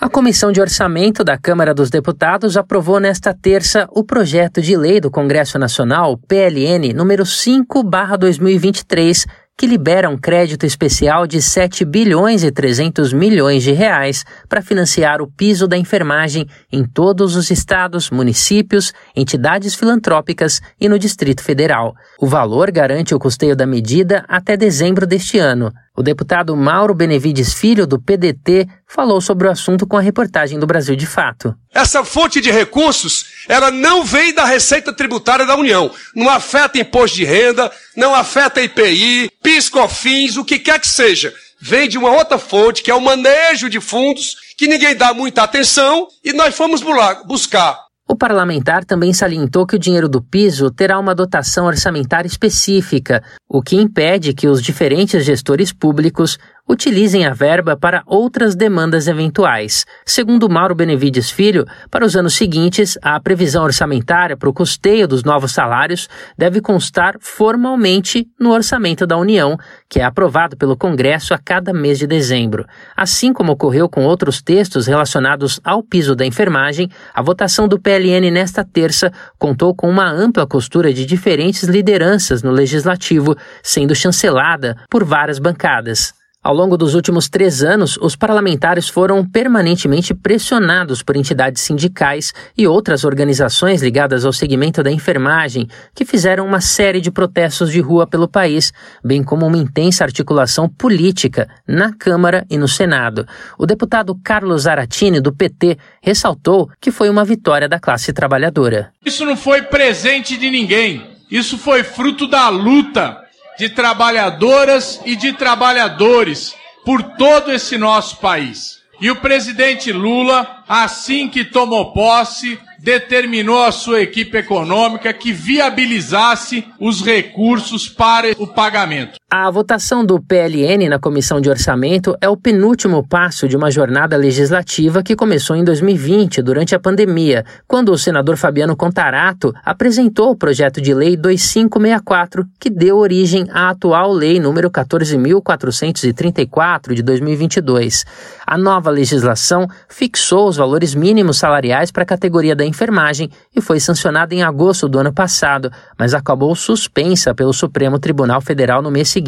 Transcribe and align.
A 0.00 0.08
Comissão 0.08 0.50
de 0.50 0.62
Orçamento 0.62 1.22
da 1.22 1.36
Câmara 1.36 1.74
dos 1.74 1.90
Deputados 1.90 2.56
aprovou 2.56 2.98
nesta 2.98 3.34
terça 3.34 3.86
o 3.90 4.02
projeto 4.02 4.62
de 4.62 4.74
lei 4.74 4.98
do 4.98 5.10
Congresso 5.10 5.58
Nacional, 5.58 6.16
PLN, 6.16 6.94
número 6.94 7.26
5/2023, 7.26 9.26
que 9.58 9.66
libera 9.66 10.08
um 10.08 10.16
crédito 10.16 10.64
especial 10.64 11.26
de 11.26 11.42
7 11.42 11.84
bilhões 11.84 12.42
e 12.42 12.50
300 12.50 13.12
milhões 13.12 13.62
de 13.62 13.72
reais 13.72 14.24
para 14.48 14.62
financiar 14.62 15.20
o 15.20 15.30
piso 15.30 15.68
da 15.68 15.76
enfermagem 15.76 16.46
em 16.72 16.82
todos 16.82 17.36
os 17.36 17.50
estados, 17.50 18.10
municípios, 18.10 18.94
entidades 19.14 19.74
filantrópicas 19.74 20.62
e 20.80 20.88
no 20.88 20.98
Distrito 20.98 21.42
Federal. 21.42 21.94
O 22.18 22.26
valor 22.26 22.70
garante 22.70 23.14
o 23.14 23.18
custeio 23.18 23.54
da 23.54 23.66
medida 23.66 24.24
até 24.26 24.56
dezembro 24.56 25.06
deste 25.06 25.38
ano. 25.38 25.70
O 26.00 26.02
deputado 26.02 26.56
Mauro 26.56 26.94
Benevides 26.94 27.52
Filho, 27.52 27.86
do 27.86 28.00
PDT, 28.00 28.66
falou 28.86 29.20
sobre 29.20 29.46
o 29.46 29.50
assunto 29.50 29.86
com 29.86 29.98
a 29.98 30.00
reportagem 30.00 30.58
do 30.58 30.66
Brasil 30.66 30.96
de 30.96 31.04
Fato. 31.04 31.54
Essa 31.74 32.02
fonte 32.02 32.40
de 32.40 32.50
recursos, 32.50 33.26
ela 33.46 33.70
não 33.70 34.02
vem 34.02 34.32
da 34.32 34.46
Receita 34.46 34.94
Tributária 34.94 35.44
da 35.44 35.54
União. 35.54 35.90
Não 36.16 36.30
afeta 36.30 36.78
imposto 36.78 37.18
de 37.18 37.26
renda, 37.26 37.70
não 37.94 38.14
afeta 38.14 38.62
IPI, 38.62 39.30
PIS, 39.42 39.68
COFINS, 39.68 40.38
o 40.38 40.44
que 40.46 40.58
quer 40.58 40.80
que 40.80 40.88
seja. 40.88 41.34
Vem 41.60 41.86
de 41.86 41.98
uma 41.98 42.12
outra 42.12 42.38
fonte, 42.38 42.82
que 42.82 42.90
é 42.90 42.94
o 42.94 43.00
manejo 43.02 43.68
de 43.68 43.78
fundos, 43.78 44.36
que 44.56 44.66
ninguém 44.66 44.96
dá 44.96 45.12
muita 45.12 45.42
atenção, 45.42 46.08
e 46.24 46.32
nós 46.32 46.56
fomos 46.56 46.82
buscar 47.26 47.78
o 48.10 48.16
parlamentar 48.16 48.84
também 48.84 49.12
salientou 49.12 49.64
que 49.64 49.76
o 49.76 49.78
dinheiro 49.78 50.08
do 50.08 50.20
piso 50.20 50.68
terá 50.68 50.98
uma 50.98 51.14
dotação 51.14 51.66
orçamentária 51.66 52.26
específica, 52.26 53.22
o 53.48 53.62
que 53.62 53.76
impede 53.76 54.34
que 54.34 54.48
os 54.48 54.60
diferentes 54.60 55.24
gestores 55.24 55.72
públicos 55.72 56.36
utilizem 56.70 57.26
a 57.26 57.34
verba 57.34 57.76
para 57.76 58.04
outras 58.06 58.54
demandas 58.54 59.08
eventuais. 59.08 59.84
Segundo 60.06 60.48
Mauro 60.48 60.72
Benevides 60.72 61.28
Filho, 61.28 61.66
para 61.90 62.04
os 62.06 62.14
anos 62.14 62.34
seguintes, 62.34 62.96
a 63.02 63.18
previsão 63.18 63.64
orçamentária 63.64 64.36
para 64.36 64.48
o 64.48 64.52
custeio 64.52 65.08
dos 65.08 65.24
novos 65.24 65.50
salários 65.50 66.08
deve 66.38 66.60
constar 66.60 67.16
formalmente 67.18 68.28
no 68.38 68.52
orçamento 68.52 69.04
da 69.04 69.16
União, 69.16 69.58
que 69.88 69.98
é 69.98 70.04
aprovado 70.04 70.56
pelo 70.56 70.76
Congresso 70.76 71.34
a 71.34 71.38
cada 71.38 71.72
mês 71.72 71.98
de 71.98 72.06
dezembro. 72.06 72.64
Assim 72.96 73.32
como 73.32 73.52
ocorreu 73.52 73.88
com 73.88 74.04
outros 74.04 74.40
textos 74.40 74.86
relacionados 74.86 75.60
ao 75.64 75.82
piso 75.82 76.14
da 76.14 76.24
enfermagem, 76.24 76.88
a 77.12 77.20
votação 77.20 77.66
do 77.66 77.80
PLN 77.80 78.30
nesta 78.30 78.64
terça 78.64 79.12
contou 79.36 79.74
com 79.74 79.90
uma 79.90 80.08
ampla 80.08 80.46
costura 80.46 80.94
de 80.94 81.04
diferentes 81.04 81.64
lideranças 81.64 82.44
no 82.44 82.52
legislativo, 82.52 83.36
sendo 83.60 83.92
chancelada 83.92 84.76
por 84.88 85.02
várias 85.02 85.40
bancadas. 85.40 86.19
Ao 86.42 86.54
longo 86.54 86.74
dos 86.74 86.94
últimos 86.94 87.28
três 87.28 87.62
anos, 87.62 87.98
os 88.00 88.16
parlamentares 88.16 88.88
foram 88.88 89.22
permanentemente 89.22 90.14
pressionados 90.14 91.02
por 91.02 91.14
entidades 91.14 91.60
sindicais 91.60 92.32
e 92.56 92.66
outras 92.66 93.04
organizações 93.04 93.82
ligadas 93.82 94.24
ao 94.24 94.32
segmento 94.32 94.82
da 94.82 94.90
enfermagem, 94.90 95.68
que 95.94 96.02
fizeram 96.02 96.46
uma 96.46 96.62
série 96.62 96.98
de 96.98 97.10
protestos 97.10 97.70
de 97.70 97.78
rua 97.78 98.06
pelo 98.06 98.26
país, 98.26 98.72
bem 99.04 99.22
como 99.22 99.46
uma 99.46 99.58
intensa 99.58 100.02
articulação 100.02 100.66
política 100.66 101.46
na 101.68 101.92
Câmara 101.92 102.46
e 102.48 102.56
no 102.56 102.66
Senado. 102.66 103.26
O 103.58 103.66
deputado 103.66 104.18
Carlos 104.24 104.66
Aratini, 104.66 105.20
do 105.20 105.34
PT, 105.34 105.76
ressaltou 106.00 106.70
que 106.80 106.90
foi 106.90 107.10
uma 107.10 107.22
vitória 107.22 107.68
da 107.68 107.78
classe 107.78 108.14
trabalhadora. 108.14 108.90
Isso 109.04 109.26
não 109.26 109.36
foi 109.36 109.60
presente 109.60 110.38
de 110.38 110.48
ninguém, 110.48 111.06
isso 111.30 111.58
foi 111.58 111.84
fruto 111.84 112.26
da 112.26 112.48
luta 112.48 113.19
de 113.60 113.68
trabalhadoras 113.68 115.02
e 115.04 115.14
de 115.14 115.34
trabalhadores 115.34 116.54
por 116.82 117.02
todo 117.02 117.52
esse 117.52 117.76
nosso 117.76 118.16
país. 118.16 118.80
E 118.98 119.10
o 119.10 119.16
presidente 119.16 119.92
Lula, 119.92 120.64
assim 120.66 121.28
que 121.28 121.44
tomou 121.44 121.92
posse, 121.92 122.58
determinou 122.78 123.62
a 123.62 123.70
sua 123.70 124.00
equipe 124.00 124.38
econômica 124.38 125.12
que 125.12 125.30
viabilizasse 125.30 126.66
os 126.78 127.04
recursos 127.04 127.86
para 127.86 128.32
o 128.38 128.46
pagamento. 128.46 129.19
A 129.32 129.48
votação 129.48 130.04
do 130.04 130.20
PLN 130.20 130.88
na 130.88 130.98
Comissão 130.98 131.40
de 131.40 131.48
Orçamento 131.48 132.16
é 132.20 132.28
o 132.28 132.36
penúltimo 132.36 133.06
passo 133.06 133.46
de 133.46 133.56
uma 133.56 133.70
jornada 133.70 134.16
legislativa 134.16 135.04
que 135.04 135.14
começou 135.14 135.54
em 135.54 135.62
2020, 135.62 136.42
durante 136.42 136.74
a 136.74 136.80
pandemia, 136.80 137.44
quando 137.64 137.92
o 137.92 137.96
senador 137.96 138.36
Fabiano 138.36 138.74
Contarato 138.74 139.54
apresentou 139.64 140.32
o 140.32 140.36
projeto 140.36 140.80
de 140.80 140.92
lei 140.92 141.16
2564, 141.16 142.44
que 142.58 142.68
deu 142.68 142.96
origem 142.96 143.46
à 143.52 143.70
atual 143.70 144.12
lei 144.12 144.40
número 144.40 144.68
14434 144.68 146.92
de 146.92 147.00
2022. 147.00 148.04
A 148.44 148.58
nova 148.58 148.90
legislação 148.90 149.68
fixou 149.88 150.48
os 150.48 150.56
valores 150.56 150.92
mínimos 150.92 151.38
salariais 151.38 151.92
para 151.92 152.02
a 152.02 152.06
categoria 152.06 152.56
da 152.56 152.66
enfermagem 152.66 153.30
e 153.54 153.60
foi 153.60 153.78
sancionada 153.78 154.34
em 154.34 154.42
agosto 154.42 154.88
do 154.88 154.98
ano 154.98 155.12
passado, 155.12 155.70
mas 155.96 156.14
acabou 156.14 156.52
suspensa 156.56 157.32
pelo 157.32 157.52
Supremo 157.52 157.96
Tribunal 157.96 158.40
Federal 158.40 158.82
no 158.82 158.90
mês 158.90 159.08
seguinte. 159.08 159.19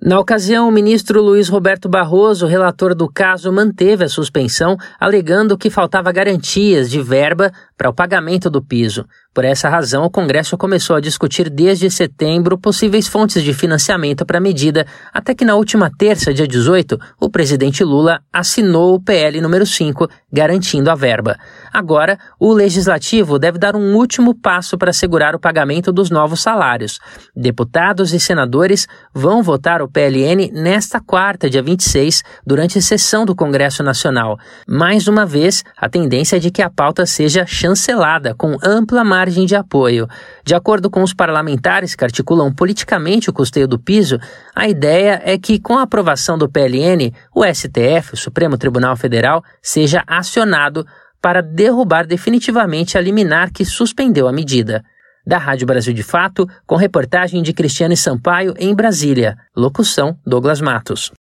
Na 0.00 0.20
ocasião, 0.20 0.68
o 0.68 0.72
ministro 0.72 1.20
Luiz 1.20 1.48
Roberto 1.48 1.88
Barroso, 1.88 2.46
relator 2.46 2.94
do 2.94 3.10
caso, 3.10 3.52
manteve 3.52 4.04
a 4.04 4.08
suspensão, 4.08 4.76
alegando 4.98 5.58
que 5.58 5.70
faltava 5.70 6.12
garantias 6.12 6.88
de 6.88 7.02
verba 7.02 7.50
para 7.76 7.90
o 7.90 7.92
pagamento 7.92 8.48
do 8.48 8.62
piso. 8.62 9.04
Por 9.34 9.44
essa 9.44 9.68
razão, 9.68 10.04
o 10.04 10.10
Congresso 10.10 10.56
começou 10.56 10.96
a 10.96 11.00
discutir 11.00 11.48
desde 11.50 11.90
setembro 11.90 12.58
possíveis 12.58 13.06
fontes 13.06 13.42
de 13.42 13.52
financiamento 13.52 14.26
para 14.26 14.38
a 14.38 14.40
medida, 14.40 14.86
até 15.12 15.34
que 15.34 15.44
na 15.44 15.54
última 15.54 15.90
terça, 15.96 16.34
dia 16.34 16.46
18, 16.46 16.98
o 17.20 17.30
presidente 17.30 17.84
Lula 17.84 18.20
assinou 18.32 18.94
o 18.94 19.00
PL 19.00 19.40
número 19.40 19.64
5, 19.64 20.08
garantindo 20.32 20.90
a 20.90 20.94
verba. 20.94 21.38
Agora, 21.72 22.18
o 22.40 22.52
legislativo 22.52 23.38
deve 23.38 23.58
dar 23.58 23.76
um 23.76 23.94
último 23.94 24.34
passo 24.34 24.76
para 24.76 24.90
assegurar 24.90 25.36
o 25.36 25.38
pagamento 25.38 25.92
dos 25.92 26.10
novos 26.10 26.40
salários. 26.40 26.98
Deputados 27.36 28.12
e 28.12 28.18
senadores 28.18 28.88
vão 29.14 29.42
votar 29.42 29.82
o 29.82 29.88
PLN 29.88 30.50
nesta 30.52 31.00
quarta, 31.00 31.48
dia 31.48 31.62
26, 31.62 32.24
durante 32.44 32.82
sessão 32.82 33.24
do 33.24 33.36
Congresso 33.36 33.82
Nacional. 33.82 34.38
Mais 34.66 35.06
uma 35.06 35.24
vez, 35.24 35.62
a 35.76 35.88
tendência 35.88 36.36
é 36.36 36.40
de 36.40 36.50
que 36.50 36.62
a 36.62 36.70
pauta 36.70 37.06
seja 37.06 37.46
chancelada 37.46 38.34
com 38.34 38.56
ampla 38.64 39.04
margem 39.18 39.46
de 39.46 39.56
apoio. 39.56 40.06
De 40.44 40.54
acordo 40.54 40.88
com 40.88 41.02
os 41.02 41.12
parlamentares 41.12 41.96
que 41.96 42.04
articulam 42.04 42.52
politicamente 42.54 43.28
o 43.28 43.32
custeio 43.32 43.66
do 43.66 43.76
piso, 43.76 44.18
a 44.54 44.68
ideia 44.68 45.20
é 45.24 45.36
que, 45.36 45.58
com 45.58 45.76
a 45.76 45.82
aprovação 45.82 46.38
do 46.38 46.48
PLN, 46.48 47.12
o 47.34 47.44
STF, 47.44 48.14
o 48.14 48.16
Supremo 48.16 48.56
Tribunal 48.56 48.96
Federal, 48.96 49.42
seja 49.60 50.04
acionado 50.06 50.86
para 51.20 51.42
derrubar 51.42 52.06
definitivamente 52.06 52.96
a 52.96 53.00
liminar 53.00 53.50
que 53.50 53.64
suspendeu 53.64 54.28
a 54.28 54.32
medida. 54.32 54.84
Da 55.26 55.36
Rádio 55.36 55.66
Brasil 55.66 55.92
de 55.92 56.04
Fato, 56.04 56.48
com 56.64 56.76
reportagem 56.76 57.42
de 57.42 57.52
Cristiane 57.52 57.96
Sampaio 57.96 58.54
em 58.56 58.72
Brasília. 58.72 59.36
Locução: 59.54 60.16
Douglas 60.24 60.60
Matos. 60.60 61.12